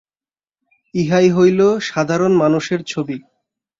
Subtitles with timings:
[0.93, 1.59] ইহাই হইল
[1.89, 3.17] সাধারণ মানুষের ছবি।